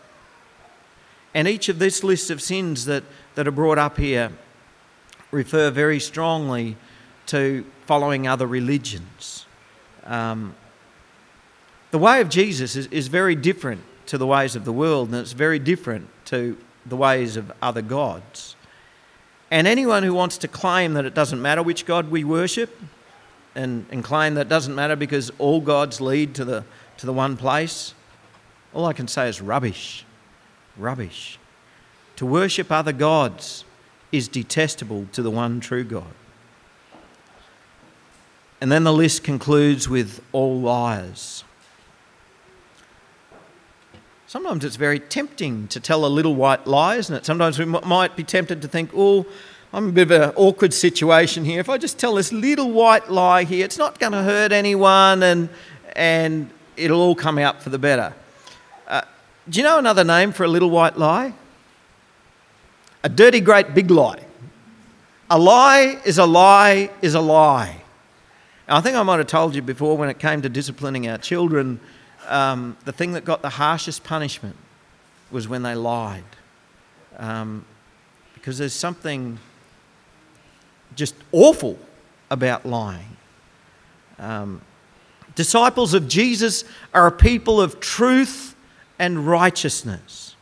[1.34, 4.32] And each of this list of sins that, that are brought up here
[5.30, 6.76] refer very strongly
[7.26, 9.46] to following other religions.
[10.04, 10.54] Um,
[11.90, 15.18] the way of Jesus is, is very different to the ways of the world, and
[15.18, 18.56] it's very different to the ways of other gods.
[19.50, 22.80] And anyone who wants to claim that it doesn't matter which God we worship
[23.54, 26.64] and, and claim that it doesn't matter because all gods lead to the,
[26.98, 27.94] to the one place,
[28.72, 30.04] all I can say is rubbish.
[30.76, 31.38] Rubbish.
[32.16, 33.64] To worship other gods
[34.12, 36.14] is detestable to the one true God.
[38.60, 41.44] And then the list concludes with all liars.
[44.30, 47.26] Sometimes it's very tempting to tell a little white lie, isn't it?
[47.26, 49.26] Sometimes we m- might be tempted to think, oh,
[49.72, 51.58] I'm a bit of an awkward situation here.
[51.58, 55.24] If I just tell this little white lie here, it's not going to hurt anyone
[55.24, 55.48] and,
[55.96, 58.14] and it'll all come out for the better.
[58.86, 59.02] Uh,
[59.48, 61.34] do you know another name for a little white lie?
[63.02, 64.22] A dirty, great big lie.
[65.28, 67.82] A lie is a lie is a lie.
[68.68, 71.80] I think I might have told you before when it came to disciplining our children
[72.30, 74.56] um, the thing that got the harshest punishment
[75.30, 76.24] was when they lied.
[77.18, 77.64] Um,
[78.34, 79.38] because there's something
[80.96, 81.78] just awful
[82.30, 83.16] about lying.
[84.18, 84.62] Um,
[85.34, 86.64] disciples of Jesus
[86.94, 88.54] are a people of truth
[88.98, 90.36] and righteousness.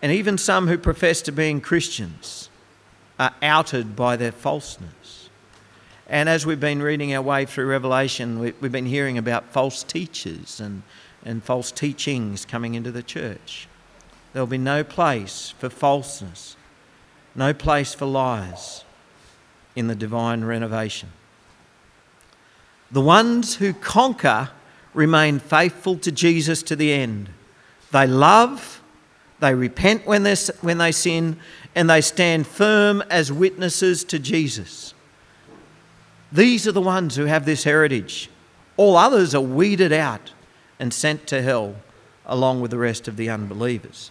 [0.00, 2.48] And even some who profess to being Christians
[3.18, 5.21] are outed by their falseness.
[6.12, 9.82] And as we've been reading our way through Revelation, we, have been hearing about false
[9.82, 10.82] teachers and,
[11.24, 13.66] and false teachings coming into the church.
[14.34, 16.54] There'll be no place for falseness,
[17.34, 18.84] no place for lies
[19.74, 21.08] in the divine renovation.
[22.90, 24.50] The ones who conquer
[24.92, 27.30] remain faithful to Jesus to the end.
[27.90, 28.82] They love,
[29.40, 30.26] they repent when,
[30.60, 31.38] when they sin,
[31.74, 34.92] and they stand firm as witnesses to Jesus.
[36.32, 38.30] These are the ones who have this heritage.
[38.78, 40.32] All others are weeded out
[40.78, 41.76] and sent to hell
[42.24, 44.10] along with the rest of the unbelievers.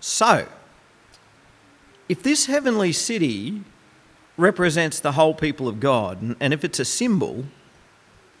[0.00, 0.46] So,
[2.08, 3.62] if this heavenly city
[4.36, 7.44] represents the whole people of God, and if it's a symbol,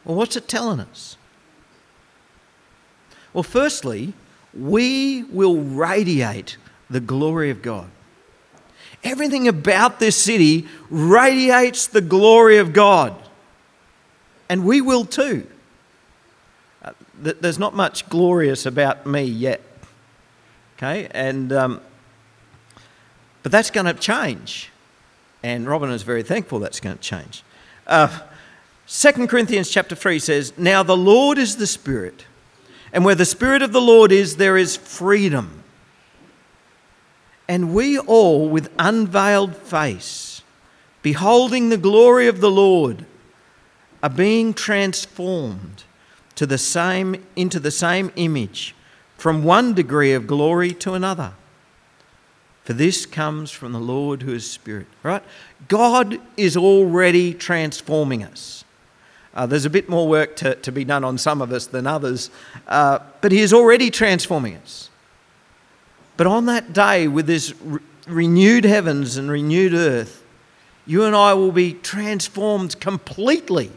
[0.04, 1.16] well, what's it telling us?
[3.32, 4.12] Well, firstly,
[4.52, 6.58] we will radiate
[6.90, 7.88] the glory of God.
[9.04, 13.14] Everything about this city radiates the glory of God.
[14.48, 15.46] And we will too.
[16.82, 19.60] Uh, there's not much glorious about me yet.
[20.76, 21.08] Okay?
[21.12, 21.80] And, um,
[23.42, 24.70] but that's going to change.
[25.42, 27.42] And Robin is very thankful that's going to change.
[27.86, 28.20] Uh,
[28.86, 32.26] 2 Corinthians chapter 3 says, Now the Lord is the Spirit,
[32.92, 35.61] and where the Spirit of the Lord is, there is freedom.
[37.48, 40.42] And we all, with unveiled face,
[41.02, 43.04] beholding the glory of the Lord,
[44.02, 45.84] are being transformed
[46.34, 48.74] to the same, into the same image
[49.16, 51.34] from one degree of glory to another.
[52.64, 54.86] For this comes from the Lord who is Spirit.
[55.02, 55.22] Right?
[55.68, 58.64] God is already transforming us.
[59.34, 61.86] Uh, there's a bit more work to, to be done on some of us than
[61.86, 62.30] others,
[62.68, 64.90] uh, but He is already transforming us.
[66.16, 70.24] But on that day, with this re- renewed heavens and renewed earth,
[70.86, 73.70] you and I will be transformed completely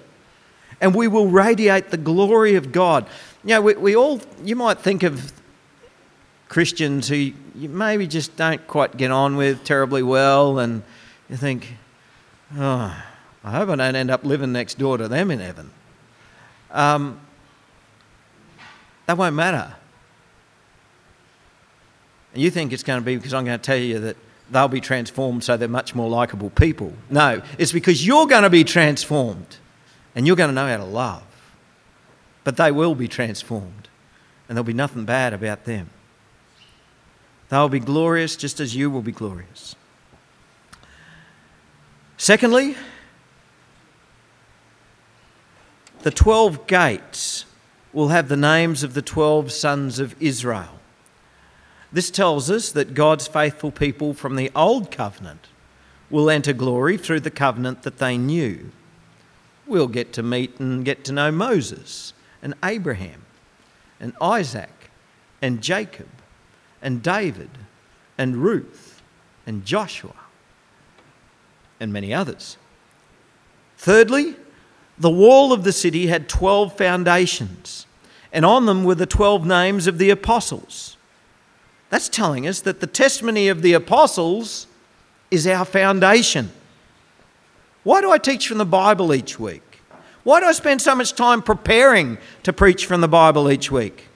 [0.81, 3.07] and we will radiate the glory of God.
[3.43, 5.31] You know, we, we all, you might think of
[6.49, 10.83] Christians who you maybe just don't quite get on with terribly well, and
[11.29, 11.75] you think,
[12.57, 12.95] oh,
[13.43, 15.71] I hope I don't end up living next door to them in heaven.
[16.71, 17.19] Um,
[19.05, 19.75] that won't matter.
[22.35, 24.17] You think it's going to be because I'm going to tell you that
[24.51, 26.93] they'll be transformed so they're much more likable people.
[27.09, 29.57] No, it's because you're going to be transformed
[30.15, 31.23] and you're going to know how to love.
[32.43, 33.89] But they will be transformed,
[34.47, 35.89] and there'll be nothing bad about them.
[37.49, 39.75] They'll be glorious just as you will be glorious.
[42.17, 42.75] Secondly,
[46.03, 47.45] the 12 gates
[47.93, 50.79] will have the names of the 12 sons of Israel.
[51.95, 55.47] This tells us that God's faithful people from the Old Covenant
[56.09, 58.71] will enter glory through the covenant that they knew.
[59.65, 63.23] We'll get to meet and get to know Moses and Abraham
[63.97, 64.91] and Isaac
[65.41, 66.09] and Jacob
[66.81, 67.51] and David
[68.17, 69.01] and Ruth
[69.47, 70.15] and Joshua
[71.79, 72.57] and many others.
[73.77, 74.35] Thirdly,
[74.97, 77.87] the wall of the city had 12 foundations,
[78.33, 80.94] and on them were the 12 names of the apostles.
[81.89, 84.67] That's telling us that the testimony of the apostles
[85.31, 86.51] is our foundation.
[87.83, 89.61] Why do I teach from the Bible each week?
[90.23, 94.07] Why do I spend so much time preparing to preach from the Bible each week?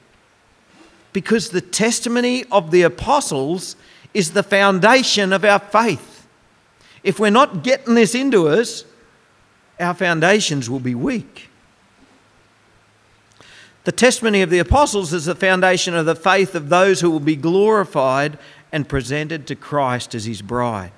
[1.13, 3.75] because the testimony of the apostles
[4.13, 6.27] is the foundation of our faith.
[7.03, 8.83] If we're not getting this into us,
[9.79, 11.48] our foundations will be weak.
[13.89, 17.19] The testimony of the apostles is the foundation of the faith of those who will
[17.19, 18.37] be glorified
[18.71, 20.91] and presented to Christ as his bride.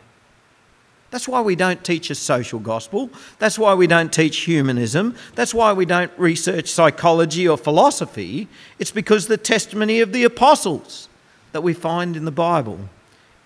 [1.09, 3.09] That's why we don't teach a social gospel.
[3.39, 5.15] That's why we don't teach humanism.
[5.35, 8.49] That's why we don't research psychology or philosophy.
[8.77, 11.07] It's because the testimony of the apostles
[11.53, 12.89] that we find in the Bible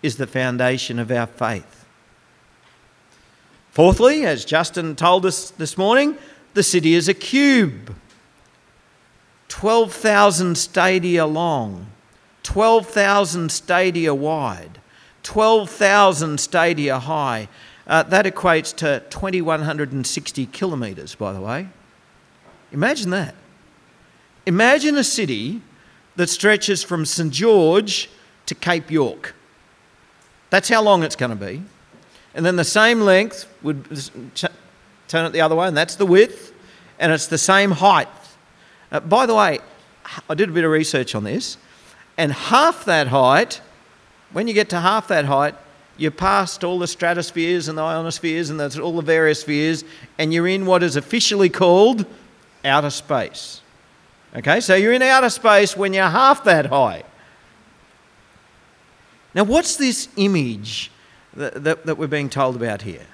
[0.01, 1.85] is the foundation of our faith.
[3.69, 6.17] Fourthly, as Justin told us this morning,
[6.55, 7.95] the city is a cube
[9.47, 11.87] 12,000 stadia long,
[12.43, 14.79] 12,000 stadia wide.
[15.25, 17.49] 12,000 stadia high.
[17.87, 21.67] Uh, that equates to 2,160 kilometres, by the way.
[22.71, 23.35] Imagine that.
[24.45, 25.61] Imagine a city
[26.15, 28.09] that stretches from St George
[28.45, 29.33] to Cape York.
[30.51, 31.63] That's how long it's going to be.
[32.35, 33.83] And then the same length would
[35.07, 36.53] turn it the other way, and that's the width,
[36.99, 38.09] and it's the same height.
[38.91, 39.59] Uh, by the way,
[40.29, 41.57] I did a bit of research on this,
[42.17, 43.61] and half that height,
[44.31, 45.55] when you get to half that height,
[45.97, 49.83] you're past all the stratospheres and the ionospheres and all the various spheres,
[50.17, 52.05] and you're in what is officially called
[52.63, 53.61] outer space.
[54.35, 57.03] Okay, so you're in outer space when you're half that high.
[59.33, 60.91] Now, what's this image
[61.33, 63.05] that, that, that we're being told about here?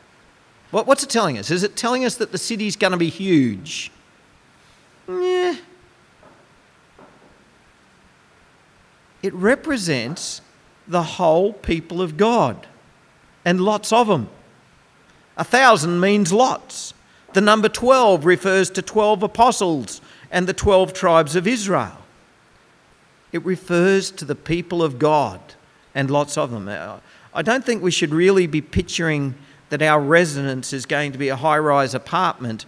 [0.71, 1.51] What, what's it telling us?
[1.51, 3.91] Is it telling us that the city's going to be huge?
[5.19, 5.55] Yeah.
[9.23, 10.41] It represents
[10.87, 12.67] the whole people of God
[13.45, 14.29] and lots of them.
[15.37, 16.93] A thousand means lots.
[17.33, 20.01] The number 12 refers to 12 apostles
[20.31, 21.97] and the 12 tribes of Israel.
[23.31, 25.39] It refers to the people of God
[25.95, 26.67] and lots of them.
[27.33, 29.35] I don't think we should really be picturing
[29.69, 32.65] that our residence is going to be a high rise apartment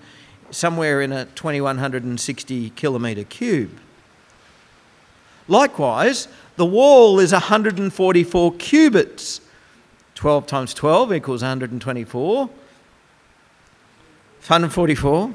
[0.53, 3.79] somewhere in a 2160 kilometre cube.
[5.47, 9.41] Likewise, the wall is 144 cubits.
[10.15, 12.45] 12 times 12 equals 124.
[12.45, 15.33] 144.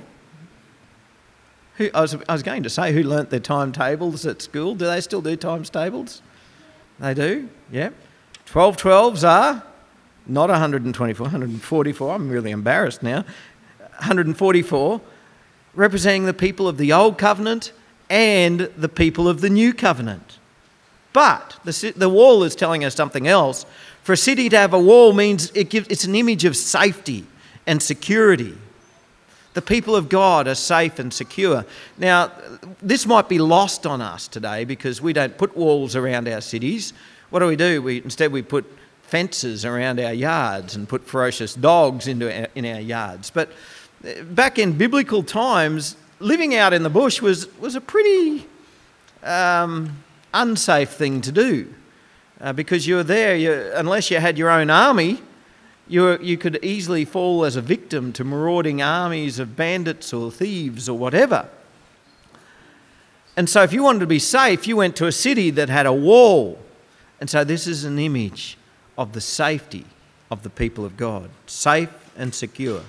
[1.76, 4.74] Who, I, was, I was going to say who learnt their timetables at school.
[4.74, 6.22] Do they still do times tables?
[6.98, 7.90] They do, yeah.
[8.46, 9.62] 12 12s are
[10.26, 12.14] not 124, 144.
[12.14, 13.24] I'm really embarrassed now.
[13.98, 15.00] 144,
[15.74, 17.72] representing the people of the Old Covenant
[18.10, 20.38] and the people of the New Covenant.
[21.12, 23.66] But the, the wall is telling us something else.
[24.02, 27.26] For a city to have a wall means it gives, it's an image of safety
[27.66, 28.56] and security.
[29.54, 31.64] The people of God are safe and secure.
[31.96, 32.30] Now,
[32.80, 36.92] this might be lost on us today because we don't put walls around our cities.
[37.30, 37.82] What do we do?
[37.82, 38.64] We, instead, we put
[39.02, 43.30] fences around our yards and put ferocious dogs into our, in our yards.
[43.30, 43.50] But
[44.30, 48.46] back in biblical times, living out in the bush was, was a pretty
[49.22, 51.72] um, unsafe thing to do
[52.40, 55.20] uh, because you were there, you, unless you had your own army,
[55.88, 60.88] you, you could easily fall as a victim to marauding armies of bandits or thieves
[60.88, 61.48] or whatever.
[63.36, 65.86] And so, if you wanted to be safe, you went to a city that had
[65.86, 66.58] a wall.
[67.20, 68.58] And so, this is an image
[68.98, 69.86] of the safety
[70.30, 72.82] of the people of God safe and secure.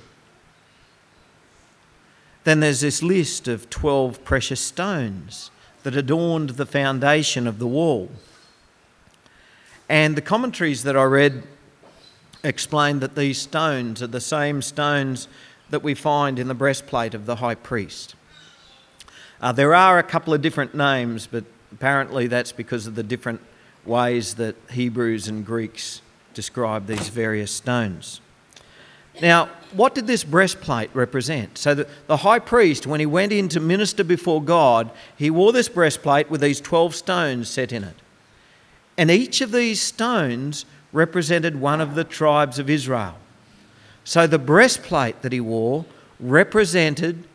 [2.50, 5.52] Then there's this list of 12 precious stones
[5.84, 8.10] that adorned the foundation of the wall.
[9.88, 11.44] And the commentaries that I read
[12.44, 15.28] explain that these stones are the same stones
[15.70, 18.16] that we find in the breastplate of the high priest.
[19.40, 23.42] Uh, there are a couple of different names, but apparently that's because of the different
[23.86, 26.02] ways that Hebrews and Greeks
[26.34, 28.22] describe these various stones.
[29.22, 31.58] Now, what did this breastplate represent?
[31.58, 35.52] So, the, the high priest, when he went in to minister before God, he wore
[35.52, 37.96] this breastplate with these 12 stones set in it.
[38.98, 43.16] And each of these stones represented one of the tribes of Israel.
[44.04, 45.86] So, the breastplate that he wore
[46.20, 47.26] represented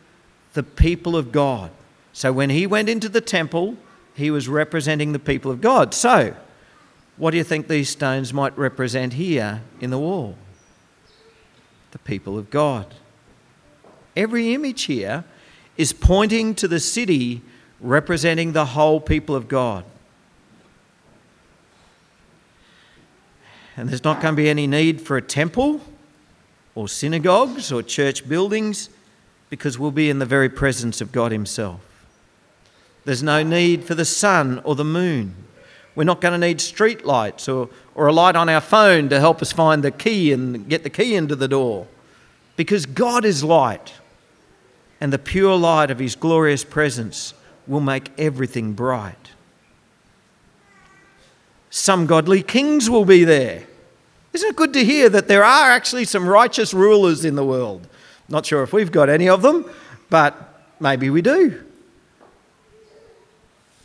[0.53, 1.71] the people of God.
[2.11, 3.77] So, when he went into the temple,
[4.13, 5.93] he was representing the people of God.
[5.93, 6.35] So,
[7.17, 10.35] what do you think these stones might represent here in the wall?
[11.95, 12.93] The people of God.
[14.17, 15.23] Every image here
[15.77, 17.41] is pointing to the city
[17.79, 19.85] representing the whole people of God.
[23.77, 25.79] And there's not going to be any need for a temple
[26.75, 28.89] or synagogues or church buildings
[29.49, 31.79] because we'll be in the very presence of God Himself.
[33.05, 35.45] There's no need for the sun or the moon
[35.95, 39.19] we're not going to need street lights or, or a light on our phone to
[39.19, 41.87] help us find the key and get the key into the door.
[42.57, 43.93] Because God is light,
[44.99, 47.33] and the pure light of His glorious presence
[47.65, 49.31] will make everything bright.
[51.69, 53.63] Some godly kings will be there.
[54.33, 57.87] Isn't it good to hear that there are actually some righteous rulers in the world?
[58.27, 59.69] Not sure if we've got any of them,
[60.09, 61.63] but maybe we do.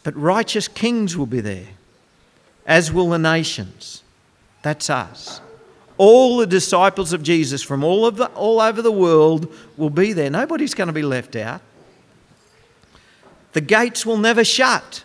[0.02, 1.66] But righteous kings will be there
[2.70, 4.04] as will the nations.
[4.62, 5.40] That's us.
[5.98, 10.12] All the disciples of Jesus from all, of the, all over the world will be
[10.12, 10.30] there.
[10.30, 11.60] Nobody's going to be left out.
[13.54, 15.02] The gates will never shut.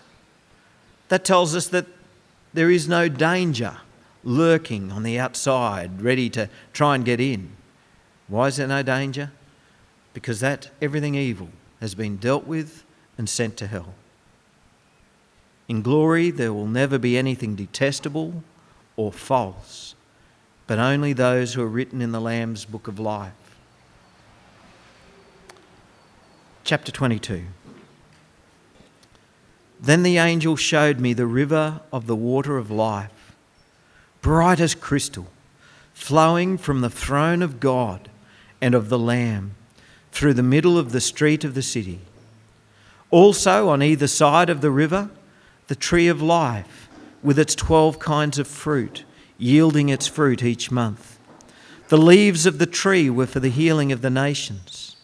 [1.09, 1.87] That tells us that
[2.53, 3.77] there is no danger
[4.23, 7.49] lurking on the outside, ready to try and get in.
[8.27, 9.31] Why is there no danger?
[10.13, 11.49] Because that everything evil
[11.81, 12.83] has been dealt with
[13.17, 13.95] and sent to hell.
[15.67, 18.43] In glory, there will never be anything detestable
[18.95, 19.95] or false,
[20.67, 23.33] but only those who are written in the Lamb's book of life.
[26.63, 27.43] Chapter 22.
[29.79, 33.35] Then the angel showed me the river of the water of life,
[34.21, 35.27] bright as crystal,
[35.93, 38.09] flowing from the throne of God
[38.61, 39.51] and of the Lamb
[40.11, 41.99] through the middle of the street of the city.
[43.11, 45.09] Also, on either side of the river,
[45.67, 46.89] the tree of life
[47.23, 49.03] with its 12 kinds of fruit,
[49.37, 51.19] yielding its fruit each month.
[51.89, 54.95] The leaves of the tree were for the healing of the nations.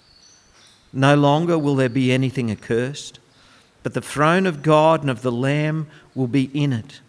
[0.94, 3.20] No longer will there be anything accursed,
[3.84, 7.02] but the throne of God and of the Lamb will be in it,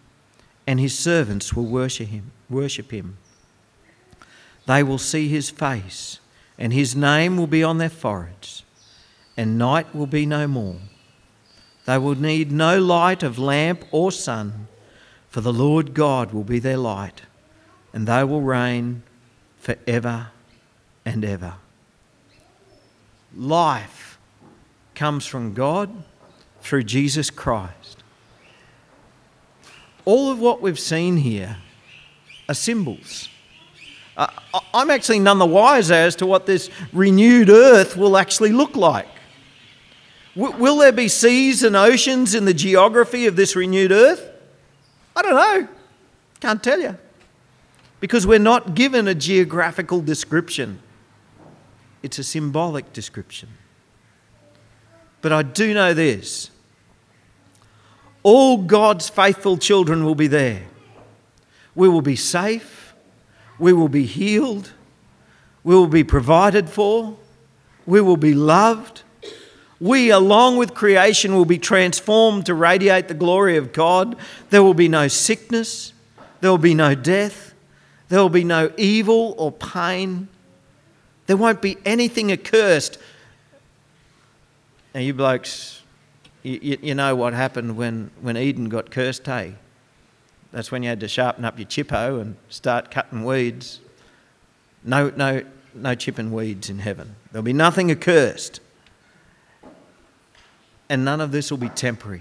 [0.67, 2.31] and his servants will worship him.
[2.49, 3.17] Worship him.
[4.67, 6.21] They will see his face
[6.59, 8.63] and his name will be on their foreheads,
[9.37, 10.77] and night will be no more.
[11.85, 14.69] They will need no light of lamp or sun,
[15.29, 17.23] for the Lord God will be their light,
[17.93, 19.03] and they will reign
[19.59, 20.29] forever
[21.05, 21.55] and ever.
[23.35, 24.19] Life
[24.95, 26.05] comes from God
[26.61, 28.03] through Jesus Christ.
[30.05, 31.59] All of what we've seen here
[32.49, 33.29] are symbols
[34.75, 39.09] I'm actually none the wiser as to what this renewed earth will actually look like.
[40.37, 44.31] W- will there be seas and oceans in the geography of this renewed earth?
[45.15, 45.69] I don't know.
[46.41, 46.97] Can't tell you.
[48.01, 50.81] Because we're not given a geographical description,
[52.03, 53.49] it's a symbolic description.
[55.21, 56.51] But I do know this
[58.23, 60.65] all God's faithful children will be there.
[61.75, 62.83] We will be safe
[63.63, 64.73] we will be healed,
[65.63, 67.17] we will be provided for,
[67.87, 69.03] we will be loved.
[69.83, 74.15] We, along with creation, will be transformed to radiate the glory of God.
[74.51, 75.93] There will be no sickness,
[76.41, 77.53] there will be no death,
[78.09, 80.29] there will be no evil or pain.
[81.27, 82.97] There won't be anything accursed.
[84.95, 85.83] Now, you blokes,
[86.45, 89.57] you, you know what happened when, when Eden got cursed, hey?
[90.53, 93.81] That's when you had to sharpen up your chippo and start cutting weeds.
[94.85, 95.43] No, no,
[95.75, 97.17] no chipping weeds in heaven.
[97.33, 98.61] There'll be nothing accursed.
[100.93, 102.21] And none of this will be temporary.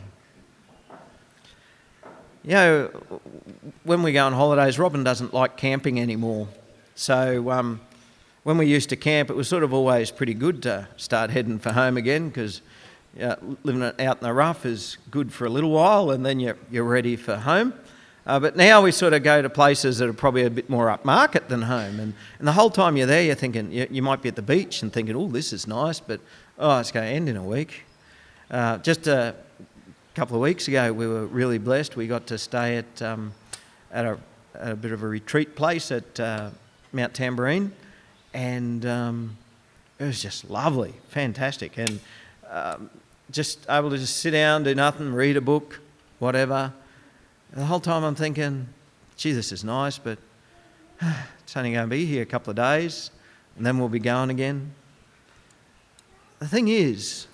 [2.41, 2.86] You know,
[3.84, 6.47] when we go on holidays, Robin doesn't like camping anymore.
[6.95, 7.82] So um,
[8.43, 11.59] when we used to camp, it was sort of always pretty good to start heading
[11.59, 12.61] for home again because
[13.63, 16.86] living out in the rough is good for a little while and then you're, you're
[16.86, 17.74] ready for home.
[18.26, 20.88] Uh, but now we sort of go to places that are probably a bit more
[20.88, 21.99] upmarket than home.
[21.99, 24.41] And, and the whole time you're there, you're thinking, you, you might be at the
[24.41, 26.22] beach and thinking, oh, this is nice, but
[26.57, 27.84] oh, it's going to end in a week.
[28.52, 29.34] Uh, just a
[30.14, 31.95] couple of weeks ago, we were really blessed.
[31.95, 33.34] We got to stay at, um,
[33.91, 34.20] at, a,
[34.54, 36.49] at a bit of a retreat place at uh,
[36.91, 37.72] Mount Tamborine,
[38.34, 39.38] And um,
[39.97, 41.78] it was just lovely, fantastic.
[41.78, 41.99] And
[42.49, 42.89] um,
[43.32, 45.80] just able to just sit down, do nothing, read a book,
[46.20, 46.74] whatever
[47.54, 48.68] the whole time I'm thinking,
[49.18, 50.18] gee, this is nice, but
[51.02, 53.12] it's only going to be here a couple of days
[53.58, 54.74] and then we'll be going again.
[56.39, 57.28] The thing is,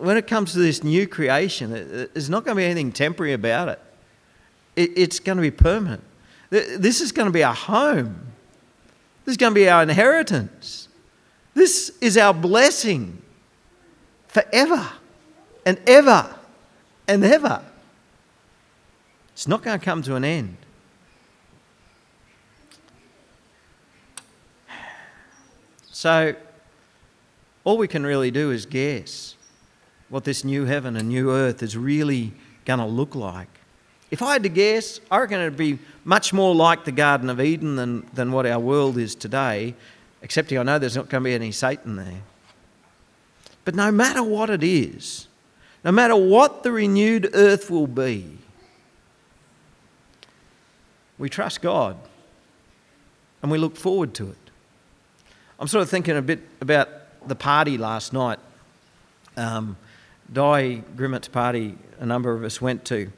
[0.00, 3.68] when it comes to this new creation, there's not going to be anything temporary about
[3.68, 3.80] it.
[4.76, 6.02] It's going to be permanent.
[6.48, 8.32] This is going to be our home.
[9.24, 10.88] This is going to be our inheritance.
[11.54, 13.20] This is our blessing
[14.28, 14.88] forever
[15.66, 16.34] and ever
[17.06, 17.62] and ever.
[19.32, 20.56] It's not going to come to an end.
[25.92, 26.34] So,
[27.64, 29.36] all we can really do is guess
[30.10, 32.32] what this new heaven and new earth is really
[32.64, 33.48] going to look like.
[34.10, 37.40] If I had to guess, I reckon it'd be much more like the Garden of
[37.40, 39.74] Eden than, than what our world is today,
[40.20, 42.22] except I know there's not going to be any Satan there.
[43.64, 45.28] But no matter what it is,
[45.84, 48.38] no matter what the renewed earth will be,
[51.18, 51.96] we trust God
[53.42, 54.36] and we look forward to it.
[55.58, 56.88] I'm sort of thinking a bit about
[57.28, 58.38] the party last night.
[59.36, 59.76] Um,
[60.32, 63.10] Di Grimmett's party, a number of us went to.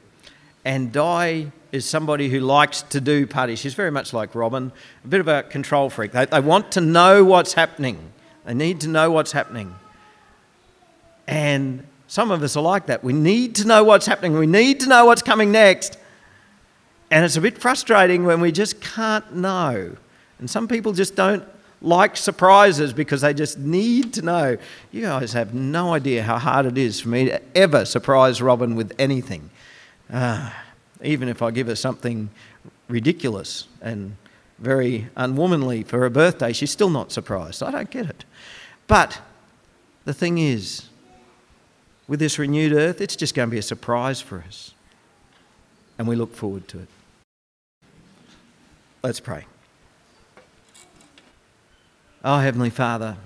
[0.65, 3.59] And Di is somebody who likes to do parties.
[3.59, 4.71] She's very much like Robin,
[5.03, 6.11] a bit of a control freak.
[6.11, 8.11] They, they want to know what's happening,
[8.45, 9.75] they need to know what's happening.
[11.27, 13.03] And some of us are like that.
[13.03, 15.97] We need to know what's happening, we need to know what's coming next.
[17.11, 19.97] And it's a bit frustrating when we just can't know.
[20.39, 21.43] And some people just don't
[21.83, 24.57] like surprises because they just need to know.
[24.91, 28.75] You guys have no idea how hard it is for me to ever surprise Robin
[28.75, 29.51] with anything.
[30.11, 30.49] Uh,
[31.03, 32.29] even if I give her something
[32.87, 34.15] ridiculous and
[34.59, 37.61] very unwomanly for her birthday, she's still not surprised.
[37.61, 38.23] I don't get it.
[38.87, 39.19] But
[40.05, 40.87] the thing is,
[42.07, 44.73] with this renewed earth, it's just going to be a surprise for us.
[45.97, 46.87] And we look forward to it.
[49.03, 49.45] Let's pray.
[52.25, 53.17] Oh, Heavenly Father,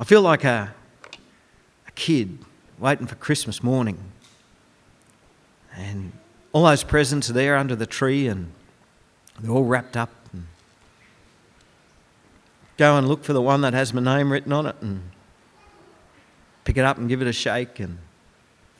[0.00, 0.74] I feel like a,
[1.86, 2.38] a kid
[2.76, 3.98] waiting for Christmas morning.
[5.76, 6.10] And
[6.52, 8.50] all those presents are there under the tree and
[9.38, 10.10] they're all wrapped up.
[10.32, 10.48] And
[12.76, 15.02] go and look for the one that has my name written on it and
[16.64, 17.98] pick it up and give it a shake and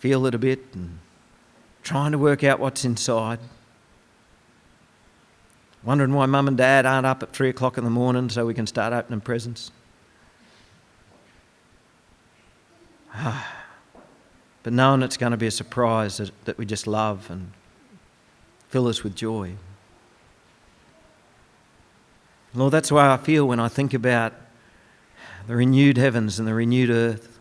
[0.00, 0.98] feel it a bit and
[1.84, 3.38] trying to work out what's inside.
[5.85, 8.55] Wondering why mum and dad aren't up at three o'clock in the morning so we
[8.55, 9.70] can start opening presents.
[13.14, 13.64] Ah.
[14.62, 17.51] but knowing it's going to be a surprise that, that we just love and
[18.68, 19.55] fill us with joy.
[22.55, 24.35] Lord, that's why I feel when I think about
[25.47, 27.39] the renewed heavens and the renewed earth.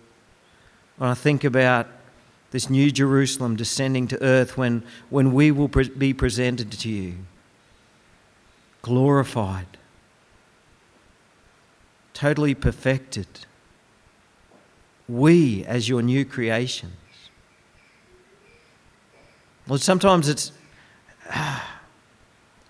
[0.97, 1.87] When I think about
[2.51, 7.15] this new Jerusalem descending to earth when, when we will pre- be presented to you,
[8.81, 9.67] glorified,
[12.13, 13.27] totally perfected.
[15.07, 16.93] We as your new creations.
[19.67, 20.51] Lord, sometimes it's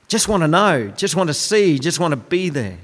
[0.07, 2.79] just want to know, just want to see, just want to be there.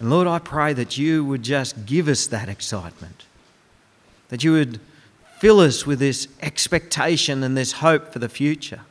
[0.00, 3.26] And Lord, I pray that you would just give us that excitement,
[4.28, 4.80] that you would
[5.40, 8.82] fill us with this expectation and this hope for the future.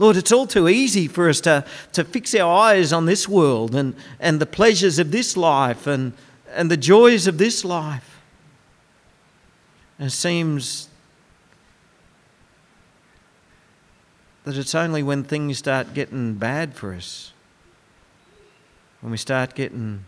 [0.00, 3.76] Lord, it's all too easy for us to, to fix our eyes on this world
[3.76, 6.14] and, and the pleasures of this life and,
[6.52, 8.20] and the joys of this life.
[10.00, 10.88] And it seems
[14.42, 17.32] that it's only when things start getting bad for us
[19.00, 20.04] when we start getting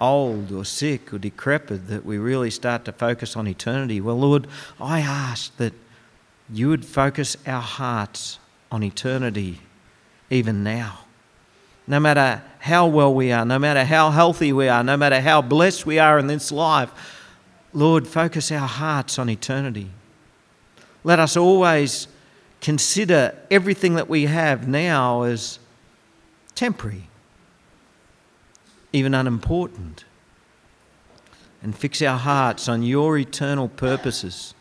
[0.00, 4.00] old or sick or decrepit that we really start to focus on eternity.
[4.00, 4.46] Well, Lord,
[4.80, 5.72] I ask that
[6.50, 8.38] you would focus our hearts
[8.70, 9.60] on eternity
[10.30, 11.00] even now.
[11.86, 15.40] No matter how well we are, no matter how healthy we are, no matter how
[15.40, 16.90] blessed we are in this life,
[17.72, 19.90] Lord, focus our hearts on eternity.
[21.04, 22.08] Let us always
[22.60, 25.58] consider everything that we have now as
[26.54, 27.08] temporary
[28.92, 30.04] even unimportant,
[31.62, 34.54] and fix our hearts on your eternal purposes.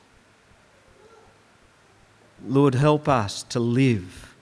[2.45, 4.35] Lord, help us to live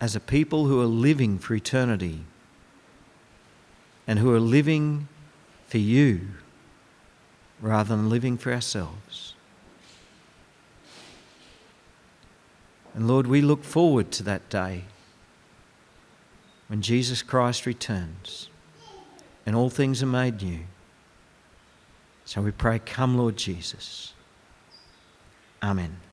[0.00, 2.20] as a people who are living for eternity
[4.06, 5.08] and who are living
[5.66, 6.20] for you
[7.60, 9.34] rather than living for ourselves.
[12.94, 14.84] And Lord, we look forward to that day
[16.70, 18.48] when Jesus Christ returns
[19.44, 20.60] and all things are made new.
[22.24, 24.12] So we pray, Come, Lord Jesus.
[25.60, 26.00] Amen.